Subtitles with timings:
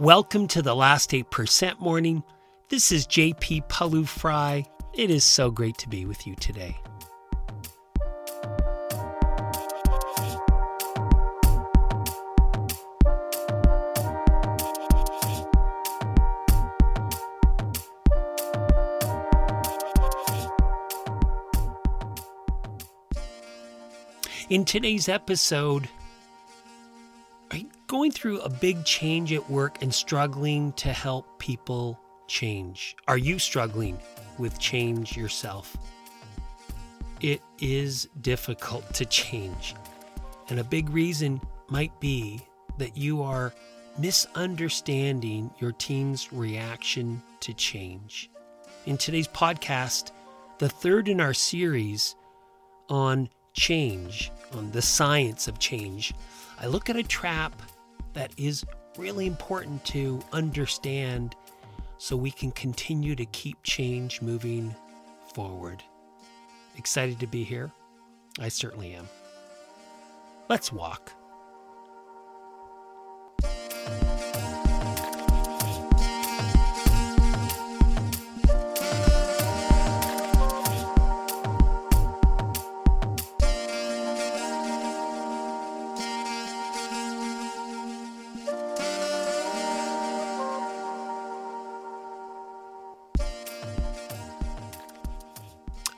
[0.00, 2.22] Welcome to the last 8% morning.
[2.70, 4.64] This is JP Pawliw-Fry.
[4.94, 6.78] It is so great to be with you today.
[24.48, 25.88] In today's episode,
[28.02, 32.96] going through a big change at work and struggling to help people change?
[33.06, 33.96] Are you struggling
[34.38, 35.76] with change yourself?
[37.20, 39.76] It is difficult to change.
[40.48, 42.40] And a big reason might be
[42.76, 43.54] that you are
[43.96, 48.30] misunderstanding your team's reaction to change.
[48.84, 50.10] In today's podcast,
[50.58, 52.16] the third in our series
[52.88, 56.12] on change, on the science of change,
[56.60, 57.54] I look at a trap
[58.14, 58.64] that is
[58.98, 61.34] really important to understand
[61.98, 64.74] so we can continue to keep change moving
[65.34, 65.82] forward.
[66.76, 67.70] Excited to be here?
[68.40, 69.08] I certainly am.
[70.48, 71.12] Let's walk.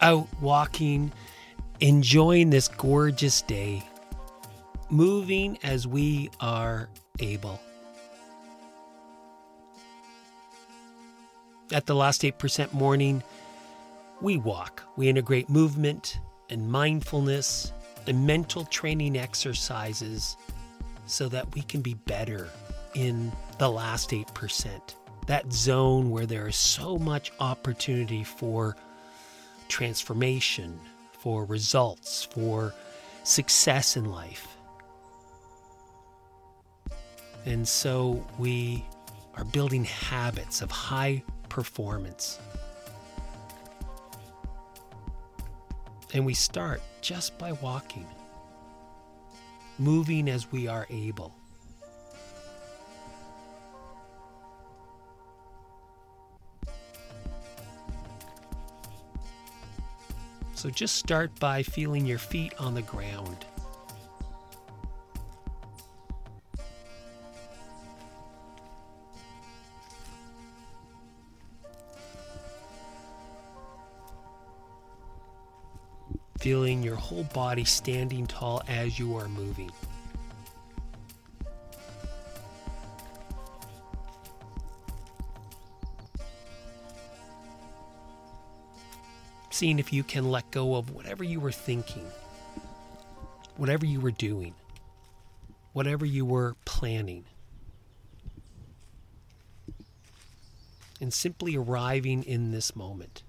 [0.04, 1.10] Out walking,
[1.80, 3.82] enjoying this gorgeous day,
[4.90, 6.88] moving as we are
[7.20, 7.58] able.
[11.72, 13.22] At the last 8% morning,
[14.20, 14.82] we walk.
[14.96, 17.72] We integrate movement and mindfulness
[18.06, 20.36] and mental training exercises
[21.06, 22.50] so that we can be better
[22.94, 24.68] in the last 8%.
[25.26, 28.76] That zone where there is so much opportunity for
[29.68, 30.78] transformation,
[31.12, 32.74] for results, for
[33.22, 34.56] success in life.
[37.46, 38.84] And so we
[39.36, 42.38] are building habits of high performance.
[46.12, 48.06] And we start just by walking,
[49.78, 51.34] moving as we are able.
[60.64, 63.44] So just start by feeling your feet on the ground.
[76.38, 79.70] Feeling your whole body standing tall as you are moving.
[89.54, 92.04] Seeing if you can let go of whatever you were thinking,
[93.56, 94.52] whatever you were doing,
[95.72, 97.24] whatever you were planning.
[101.00, 103.22] And simply arriving in this moment.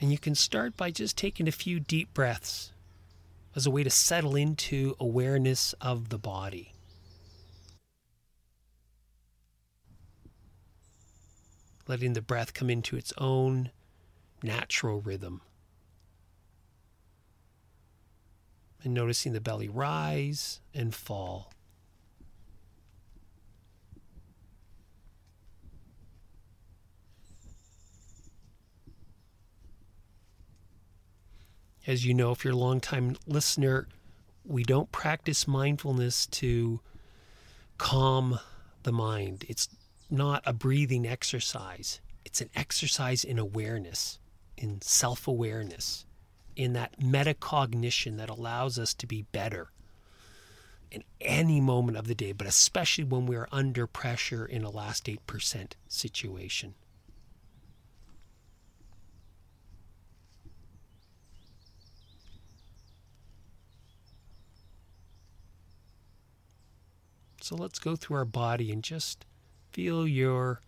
[0.00, 2.72] And you can start by just taking a few deep breaths
[3.54, 6.72] as a way to settle into awareness of the body.
[11.86, 13.72] Letting the breath come into its own
[14.42, 15.42] natural rhythm.
[18.82, 21.52] And noticing the belly rise and fall.
[31.86, 33.88] As you know, if you're a long-time listener,
[34.44, 36.80] we don't practice mindfulness to
[37.78, 38.38] calm
[38.82, 39.44] the mind.
[39.48, 39.68] It's
[40.10, 44.18] not a breathing exercise, it's an exercise in awareness,
[44.56, 46.04] in self awareness,
[46.54, 49.70] in that metacognition that allows us to be better
[50.90, 54.70] in any moment of the day, but especially when we are under pressure in a
[54.70, 56.74] last 8% situation.
[67.40, 69.24] So let's go through our body and just
[69.72, 70.60] feel your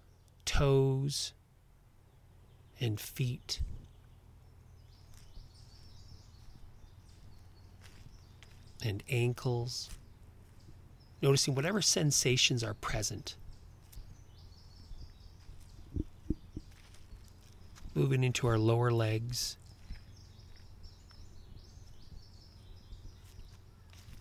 [0.44, 1.34] toes
[2.80, 3.60] and feet.
[8.84, 9.90] And ankles.
[11.20, 13.36] Noticing whatever sensations are present.
[17.94, 19.58] Moving into our lower legs,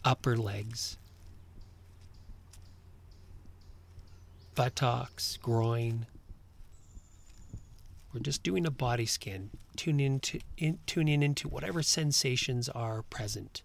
[0.03, 0.97] upper legs,
[4.55, 6.05] buttocks, groin.
[8.13, 13.63] We're just doing a body scan, tuning into, in, tuning into whatever sensations are present.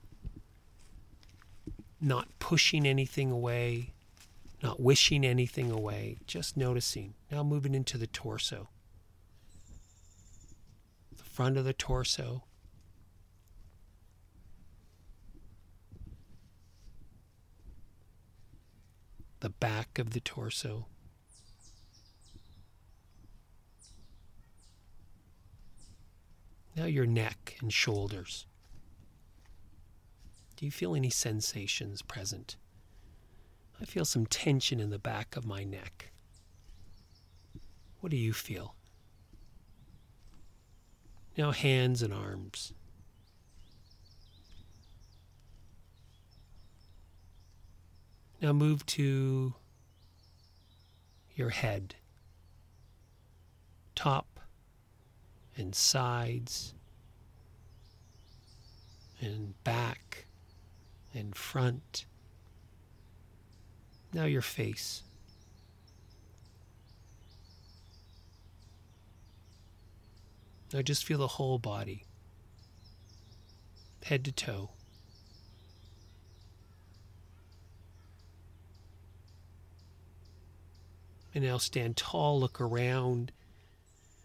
[2.01, 3.95] Not pushing anything away,
[4.63, 7.15] not wishing anything away, just noticing.
[7.31, 8.69] Now moving into the torso.
[11.17, 12.45] The front of the torso.
[19.47, 20.87] The back of the torso.
[26.75, 28.49] Now your neck and shoulders.
[30.57, 32.57] Do you feel any sensations present?
[33.81, 36.11] I feel some tension in the back of my neck.
[38.01, 38.75] What do you feel?
[41.39, 42.73] Now, hands and arms.
[48.47, 49.55] Now, move to
[51.35, 51.97] your head,
[53.97, 54.39] top
[55.57, 56.73] and sides,
[59.21, 60.27] and back
[61.13, 62.07] and front
[64.13, 65.03] now your face.
[70.73, 72.05] Now just feel the whole body,
[74.05, 74.71] head to toe.
[81.37, 83.31] And now stand tall, look around,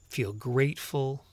[0.10, 1.25] feel grateful.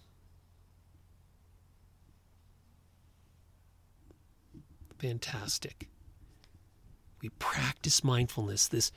[4.99, 5.89] Fantastic
[7.21, 8.93] we practice mindfulness, this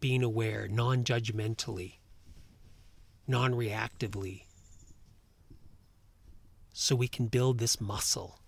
[0.00, 1.94] being aware, non judgmentally,
[3.26, 4.42] non reactively,
[6.72, 8.38] so we can build this muscle.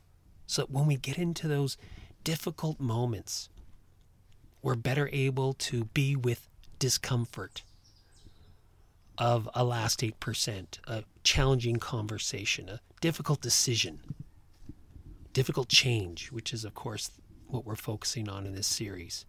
[0.47, 1.77] So that when we get into those
[2.25, 3.49] difficult moments,
[4.63, 7.63] we're better able to be with discomfort
[9.17, 14.01] of a last 8%, a challenging conversation, a difficult decision,
[15.33, 17.11] difficult change, which is, of course,
[17.49, 19.25] what we're focusing on in this series.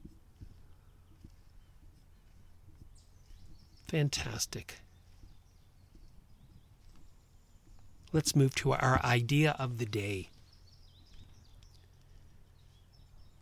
[3.87, 4.79] Fantastic.
[8.11, 10.29] Let's move to our idea of the day.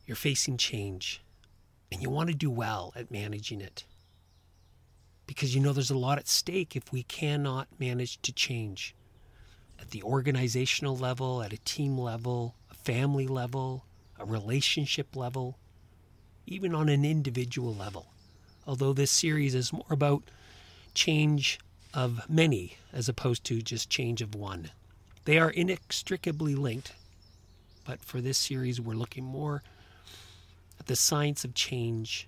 [0.05, 1.21] You're facing change
[1.91, 3.85] and you want to do well at managing it
[5.27, 8.95] because you know there's a lot at stake if we cannot manage to change
[9.79, 13.85] at the organizational level, at a team level, a family level,
[14.17, 15.59] a relationship level,
[16.47, 18.07] even on an individual level.
[18.65, 20.23] Although this series is more about
[20.93, 21.59] change
[21.93, 24.71] of many as opposed to just change of one.
[25.25, 26.93] They are inextricably linked,
[27.85, 29.61] but for this series, we're looking more
[30.87, 32.27] the science of change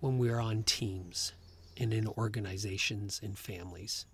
[0.00, 1.32] when we're on teams
[1.78, 4.06] and in organizations and families.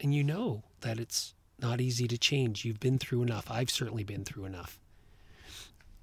[0.00, 2.64] And you know that it's not easy to change.
[2.64, 3.50] You've been through enough.
[3.50, 4.78] I've certainly been through enough.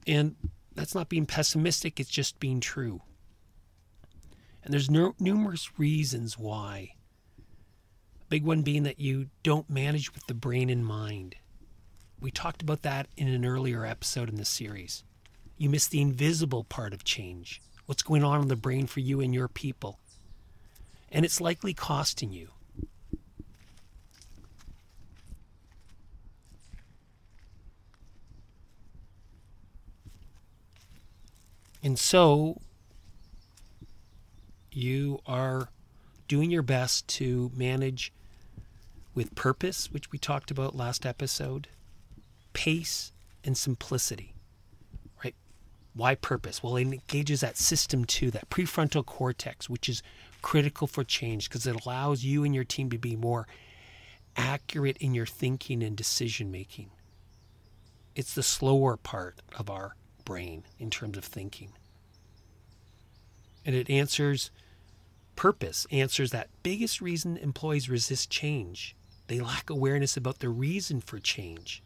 [0.06, 0.36] And
[0.76, 3.02] that's not being pessimistic, it's just being true.
[4.64, 6.96] And there's no, numerous reasons why.
[7.40, 11.36] A big one being that you don't manage with the brain and mind.
[12.20, 15.04] We talked about that in an earlier episode in this series.
[15.58, 17.62] You miss the invisible part of change.
[17.86, 20.00] What's going on in the brain for you and your people.
[21.12, 22.50] And it's likely costing you.
[31.84, 32.60] And so
[34.72, 35.70] you are
[36.28, 38.12] doing your best to manage
[39.14, 41.68] with purpose, which we talked about last episode,
[42.56, 43.12] pace,
[43.44, 44.34] and simplicity.
[45.24, 45.36] Right?
[45.94, 46.64] Why purpose?
[46.64, 50.02] Well, it engages that system two, that prefrontal cortex, which is
[50.42, 53.46] critical for change because it allows you and your team to be more
[54.36, 56.90] accurate in your thinking and decision making.
[58.16, 61.74] It's the slower part of our brain in terms of thinking.
[63.66, 64.52] And it answers
[65.36, 68.96] purpose, answers that biggest reason employees resist change.
[69.28, 71.82] They lack awareness about the reason for change.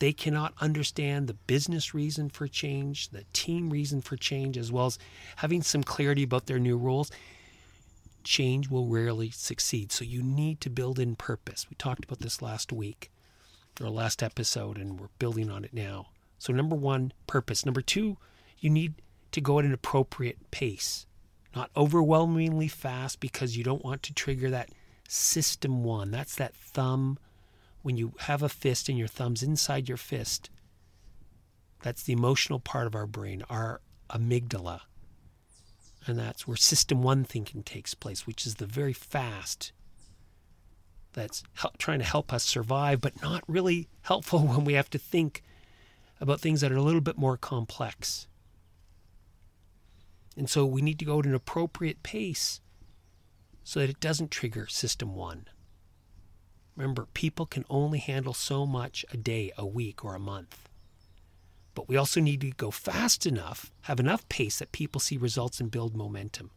[0.00, 4.86] They cannot understand the business reason for change, the team reason for change, as well
[4.86, 4.98] as
[5.36, 7.10] having some clarity about their new roles,
[8.24, 9.92] change will rarely succeed.
[9.92, 11.66] So you need to build in purpose.
[11.68, 13.10] We talked about this last week
[13.78, 16.08] or last episode, and we're building on it now.
[16.38, 17.66] So, number one, purpose.
[17.66, 18.16] Number two,
[18.58, 18.94] you need
[19.32, 21.06] to go at an appropriate pace.
[21.54, 24.70] not overwhelmingly fast because you don't want to trigger that
[25.08, 26.10] system one.
[26.10, 27.18] That's that thumb
[27.82, 30.50] when you have a fist and your thumb's inside your fist.
[31.82, 34.80] That's the emotional part of our brain, our amygdala.
[36.06, 39.72] And that's where system one thinking takes place, which is the very fast
[41.12, 44.98] that's help, trying to help us survive, but not really helpful when we have to
[44.98, 45.42] think
[46.20, 48.26] about things that are a little bit more complex.
[50.36, 52.60] And so we need to go at an appropriate pace
[53.64, 55.46] so that it doesn't trigger system one.
[56.76, 60.68] Remember, people can only handle so much a day, a week, or a month.
[61.74, 65.60] But we also need to go fast enough, have enough pace that people see results
[65.60, 66.50] and build momentum.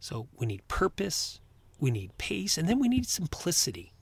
[0.00, 1.40] So we need purpose,
[1.80, 3.92] we need pace, and then we need simplicity.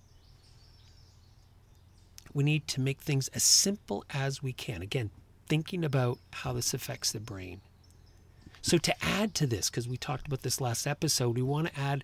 [2.35, 4.83] We need to make things as simple as we can.
[4.83, 5.11] Again,
[5.49, 7.61] thinking about how this affects the brain.
[8.61, 11.81] So, to add to this, because we talked about this last episode, we want to
[11.81, 12.03] add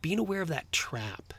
[0.00, 1.34] being aware of that trap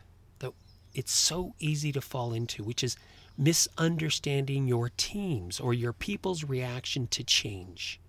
[0.93, 2.95] it's so easy to fall into, which is
[3.37, 7.99] misunderstanding your team's or your people's reaction to change.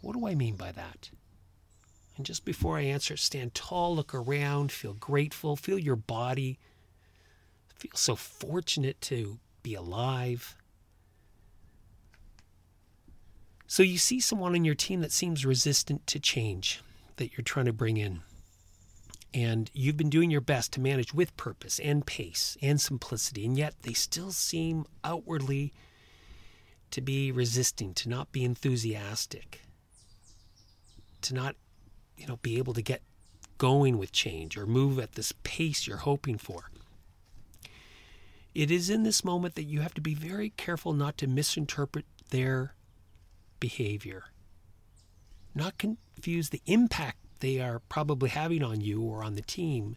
[0.00, 1.10] What do I mean by that?
[2.16, 6.58] And just before I answer, stand tall, look around, feel grateful, feel your body.
[7.74, 10.56] Feel so fortunate to be alive.
[13.66, 16.82] So you see someone on your team that seems resistant to change
[17.16, 18.20] that you're trying to bring in.
[19.34, 23.58] And you've been doing your best to manage with purpose and pace and simplicity, and
[23.58, 25.72] yet they still seem outwardly
[26.92, 29.62] to be resisting, to not be enthusiastic,
[31.22, 31.56] to not
[32.16, 33.02] you know, be able to get
[33.58, 36.70] going with change or move at this pace you're hoping for.
[38.54, 42.06] It is in this moment that you have to be very careful not to misinterpret
[42.30, 42.74] their
[43.58, 44.26] behavior,
[45.54, 49.96] not confuse the impact they are probably having on you or on the team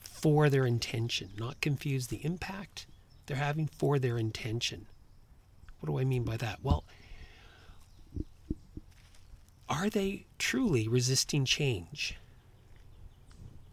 [0.00, 2.86] for their intention, not confuse the impact
[3.26, 4.86] they're having for their intention.
[5.78, 6.60] What do I mean by that?
[6.62, 6.84] Well,
[9.68, 12.16] are they truly resisting change?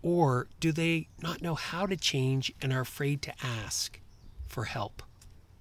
[0.01, 4.01] Or do they not know how to change and are afraid to ask
[4.49, 5.01] for help?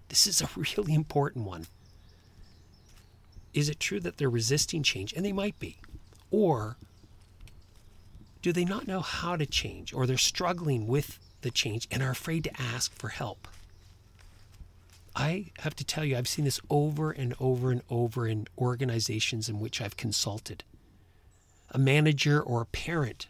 [0.08, 1.68] This is a really important one.
[3.54, 5.12] Is it true that they're resisting change?
[5.12, 5.78] And they might be.
[6.30, 6.76] Or
[8.42, 12.10] do they not know how to change or they're struggling with the change and are
[12.10, 13.48] afraid to ask for help?
[15.16, 19.48] I have to tell you, I've seen this over and over and over in organizations
[19.48, 20.62] in which I've consulted.
[21.70, 23.26] A manager or a parent.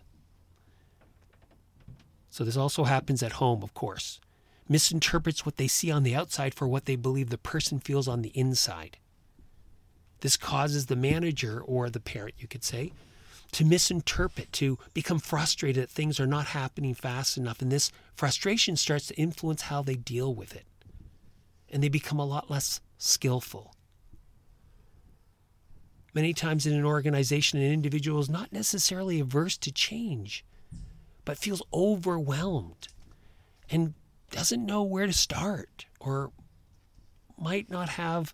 [2.28, 4.20] So, this also happens at home, of course.
[4.68, 8.22] Misinterprets what they see on the outside for what they believe the person feels on
[8.22, 8.98] the inside.
[10.20, 12.92] This causes the manager or the parent, you could say,
[13.52, 17.62] to misinterpret, to become frustrated that things are not happening fast enough.
[17.62, 20.64] And this frustration starts to influence how they deal with it
[21.70, 23.74] and they become a lot less skillful.
[26.14, 30.44] Many times in an organization, an individual is not necessarily averse to change,
[31.24, 32.88] but feels overwhelmed
[33.68, 33.94] and
[34.30, 36.32] doesn't know where to start or
[37.38, 38.32] might not have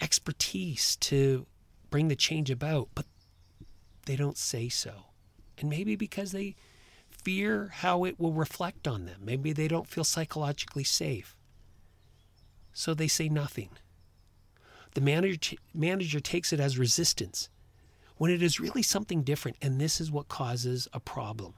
[0.00, 1.46] expertise to
[1.90, 3.06] bring the change about, but
[4.06, 5.06] they don't say so.
[5.58, 6.56] And maybe because they
[7.10, 9.20] fear how it will reflect on them.
[9.24, 11.34] Maybe they don't feel psychologically safe
[12.78, 13.70] so they say nothing.
[14.94, 17.48] The manager, manager takes it as resistance
[18.18, 21.54] when it is really something different, and this is what causes a problem.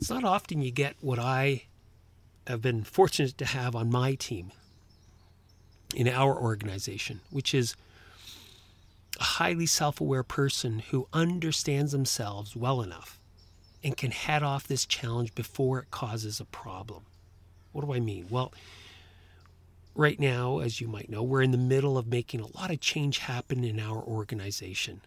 [0.00, 1.66] It's not often you get what I
[2.46, 4.52] have been fortunate to have on my team
[5.94, 7.76] in our organization, which is
[9.18, 13.18] a highly self aware person who understands themselves well enough
[13.82, 17.04] and can head off this challenge before it causes a problem.
[17.72, 18.26] What do I mean?
[18.30, 18.52] Well,
[19.94, 22.80] right now, as you might know, we're in the middle of making a lot of
[22.80, 25.00] change happen in our organization.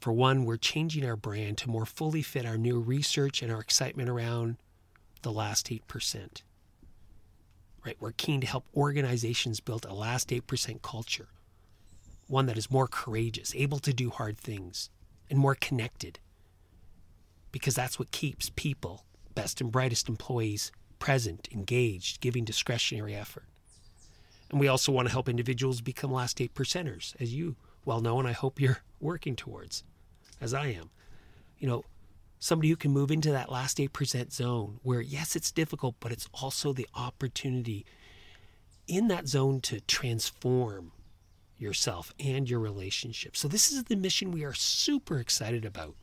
[0.00, 3.60] For one, we're changing our brand to more fully fit our new research and our
[3.60, 4.56] excitement around
[5.22, 6.42] the last 8%.
[7.84, 7.96] Right?
[7.98, 11.28] We're keen to help organizations build a last 8% culture,
[12.26, 14.90] one that is more courageous, able to do hard things,
[15.28, 16.18] and more connected
[17.52, 23.44] because that's what keeps people, best and brightest employees, present, engaged, giving discretionary effort.
[24.50, 28.18] And we also want to help individuals become last eight percenters, as you well know,
[28.18, 29.84] and I hope you're working towards,
[30.40, 30.90] as I am.
[31.58, 31.84] You know,
[32.40, 36.28] somebody who can move into that last 8% zone where, yes, it's difficult, but it's
[36.32, 37.86] also the opportunity
[38.88, 40.90] in that zone to transform
[41.58, 43.36] yourself and your relationship.
[43.36, 45.94] So, this is the mission we are super excited about.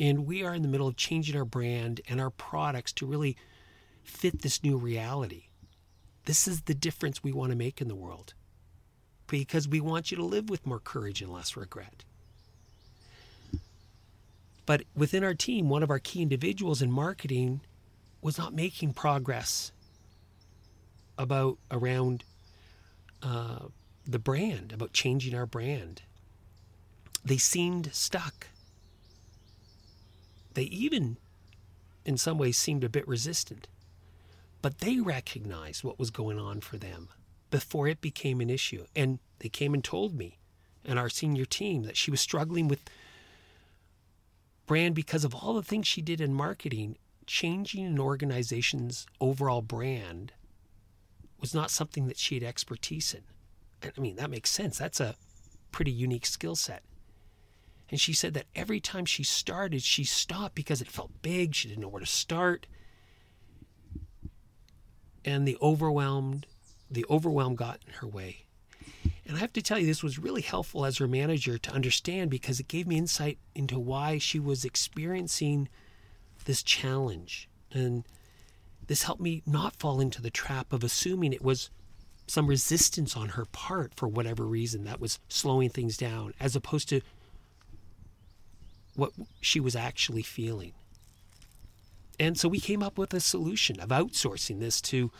[0.00, 3.36] And we are in the middle of changing our brand and our products to really
[4.02, 5.44] fit this new reality.
[6.24, 8.34] This is the difference we want to make in the world
[9.26, 12.04] because we want you to live with more courage and less regret.
[14.66, 17.60] But within our team, one of our key individuals in marketing
[18.20, 19.72] was not making progress
[21.16, 22.24] about around
[23.22, 23.66] uh,
[24.06, 26.02] the brand, about changing our brand.
[27.24, 28.48] They seemed stuck.
[30.54, 31.16] They even,
[32.04, 33.68] in some ways, seemed a bit resistant.
[34.62, 37.08] But they recognized what was going on for them
[37.50, 38.86] before it became an issue.
[38.96, 40.38] And they came and told me
[40.84, 42.80] and our senior team that she was struggling with
[44.66, 46.98] brand because of all the things she did in marketing.
[47.26, 50.32] Changing an organization's overall brand
[51.40, 53.22] was not something that she had expertise in.
[53.96, 54.78] I mean, that makes sense.
[54.78, 55.16] That's a
[55.72, 56.82] pretty unique skill set.
[57.88, 61.54] And she said that every time she started, she stopped because it felt big.
[61.54, 62.66] She didn't know where to start.
[65.24, 66.46] And the overwhelmed,
[66.90, 68.45] the overwhelm got in her way.
[69.26, 72.30] And I have to tell you, this was really helpful as her manager to understand
[72.30, 75.68] because it gave me insight into why she was experiencing
[76.44, 77.48] this challenge.
[77.72, 78.04] And
[78.86, 81.70] this helped me not fall into the trap of assuming it was
[82.28, 86.88] some resistance on her part for whatever reason that was slowing things down, as opposed
[86.90, 87.00] to
[88.94, 90.72] what she was actually feeling.
[92.18, 95.10] And so we came up with a solution of outsourcing this to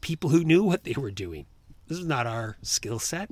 [0.00, 1.46] people who knew what they were doing.
[1.88, 3.30] This is not our skill set.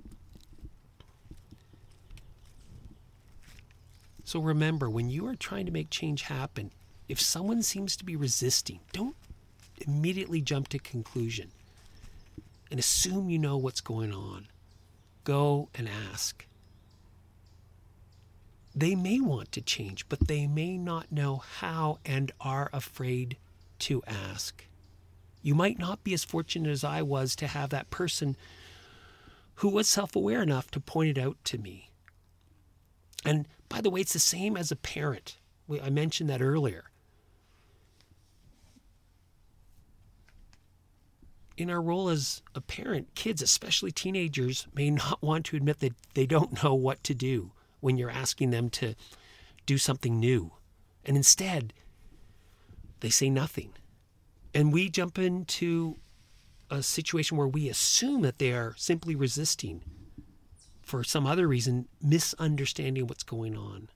[4.25, 6.71] So remember, when you are trying to make change happen,
[7.09, 9.17] if someone seems to be resisting, don't
[9.79, 11.51] immediately jump to conclusion
[12.71, 14.47] and assume you know what's going on.
[15.25, 16.47] Go and ask.
[18.75, 23.37] They may want to change, but they may not know how and are afraid
[23.81, 24.65] to ask.
[25.43, 28.37] You might not be as fortunate as I was to have that person
[29.57, 31.91] who was self aware enough to point it out to me.
[33.25, 35.39] And by the way, it's the same as a parent.
[35.83, 36.91] I mentioned that earlier.
[41.57, 45.95] In our role as a parent, kids, especially teenagers, may not want to admit that
[46.13, 48.95] they don't know what to do when you're asking them to
[49.65, 50.53] do something new.
[51.07, 51.73] And instead,
[53.01, 53.73] they say nothing.
[54.55, 55.97] And we jump into
[56.71, 59.83] a situation where we assume that they are simply resisting
[60.83, 63.89] for some other reason, misunderstanding what's going on.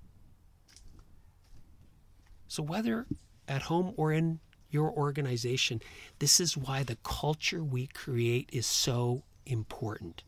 [2.49, 3.07] So, whether
[3.49, 5.81] at home or in your organization,
[6.18, 10.22] this is why the culture we create is so important.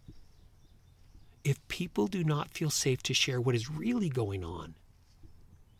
[1.44, 4.74] If people do not feel safe to share what is really going on,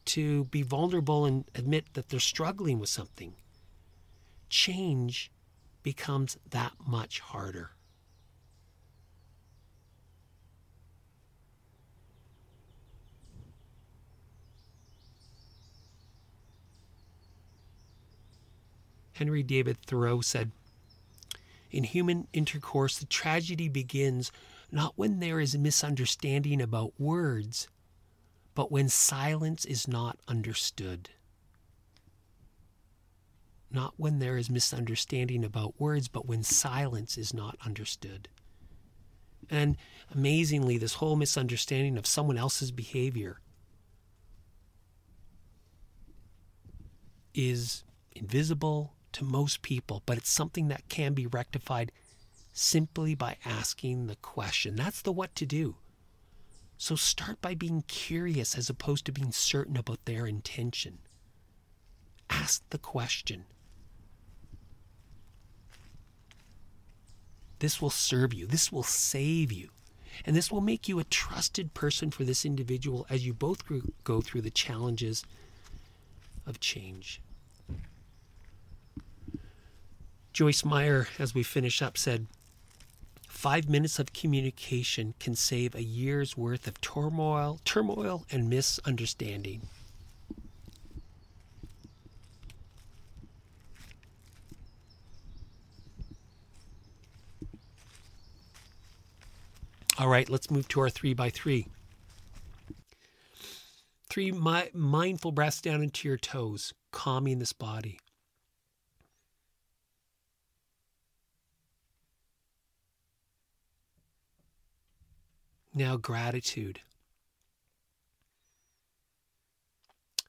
[0.06, 3.34] to be vulnerable and admit that they're struggling with something,
[4.48, 5.30] change
[5.82, 7.72] becomes that much harder.
[19.18, 20.52] Henry David Thoreau said,
[21.70, 24.30] In human intercourse, the tragedy begins
[24.70, 27.68] not when there is misunderstanding about words,
[28.54, 31.10] but when silence is not understood
[33.70, 38.28] not when there is misunderstanding about words, but when silence is not understood.
[39.50, 39.76] And
[40.14, 43.40] amazingly, this whole misunderstanding of someone else's behavior
[47.34, 51.92] is invisible to most people, but it's something that can be rectified
[52.52, 54.76] simply by asking the question.
[54.76, 55.76] That's the what to do.
[56.76, 60.98] So start by being curious as opposed to being certain about their intention.
[62.30, 63.46] Ask the question.
[67.58, 68.46] This will serve you.
[68.46, 69.70] This will save you.
[70.24, 73.62] And this will make you a trusted person for this individual as you both
[74.04, 75.24] go through the challenges
[76.46, 77.20] of change.
[80.38, 82.28] Joyce Meyer, as we finish up, said,
[83.28, 89.62] Five minutes of communication can save a year's worth of turmoil, turmoil and misunderstanding.
[99.98, 101.66] All right, let's move to our three by three.
[104.08, 107.98] Three mi- mindful breaths down into your toes, calming this body.
[115.78, 116.80] Now, gratitude.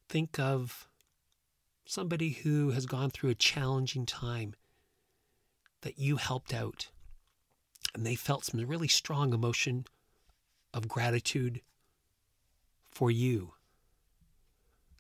[0.08, 0.88] Think of
[1.86, 4.54] somebody who has gone through a challenging time
[5.82, 6.90] that you helped out
[7.96, 9.86] and they felt some really strong emotion
[10.72, 11.62] of gratitude
[12.92, 13.54] for you.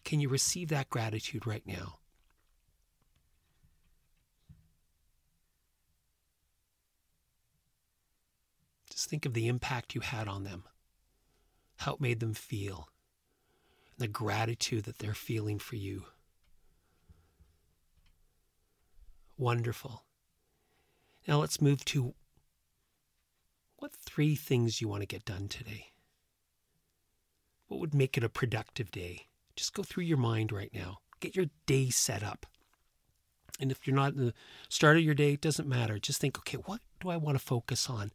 [0.03, 1.99] Can you receive that gratitude right now?
[9.05, 10.63] Think of the impact you had on them,
[11.77, 12.89] how it made them feel,
[13.91, 16.05] and the gratitude that they're feeling for you.
[19.37, 20.03] Wonderful.
[21.27, 22.13] Now let's move to
[23.77, 25.87] what three things you want to get done today.
[27.67, 29.27] What would make it a productive day?
[29.55, 30.97] Just go through your mind right now.
[31.19, 32.45] Get your day set up.
[33.59, 34.33] And if you're not in the
[34.67, 35.99] start of your day, it doesn't matter.
[35.99, 38.11] Just think, okay, what do I want to focus on?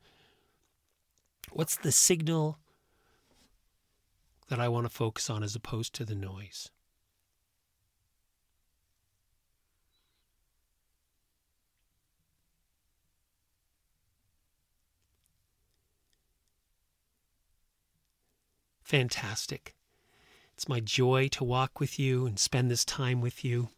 [1.52, 2.58] What's the signal
[4.48, 6.70] that I want to focus on as opposed to the noise?
[18.82, 19.74] Fantastic.
[20.52, 23.70] It's my joy to walk with you and spend this time with you.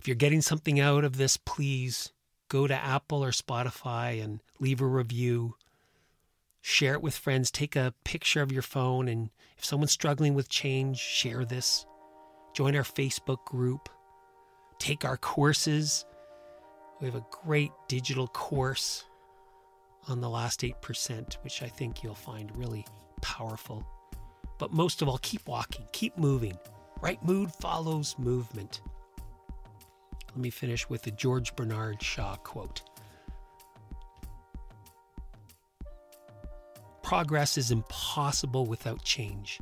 [0.00, 2.12] If you're getting something out of this, please
[2.48, 5.54] go to Apple or Spotify and leave a review.
[6.62, 7.50] Share it with friends.
[7.50, 9.08] Take a picture of your phone.
[9.08, 11.84] And if someone's struggling with change, share this.
[12.54, 13.88] Join our Facebook group.
[14.78, 16.06] Take our courses.
[17.00, 19.04] We have a great digital course
[20.08, 22.86] on the last 8%, which I think you'll find really
[23.20, 23.84] powerful.
[24.58, 26.56] But most of all, keep walking, keep moving.
[27.00, 28.82] Right mood follows movement.
[30.28, 32.82] Let me finish with the George Bernard Shaw quote
[37.12, 39.60] Progress is impossible without change.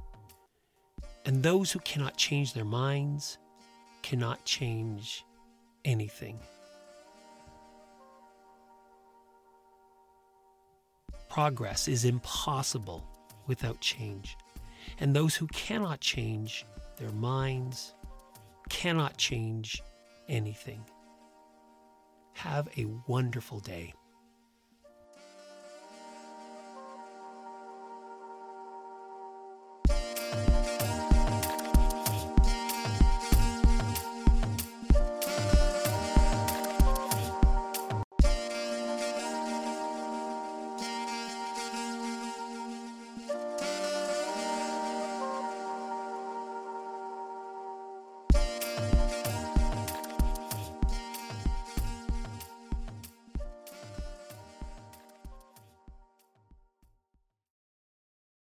[1.25, 3.39] And those who cannot change their minds
[4.03, 5.25] cannot change
[5.85, 6.39] anything.
[11.29, 13.05] Progress is impossible
[13.49, 14.37] without change.
[15.01, 16.65] And those who cannot change
[16.99, 17.95] their minds
[18.69, 19.83] cannot change
[20.29, 20.85] anything.
[22.35, 23.93] Have a wonderful day.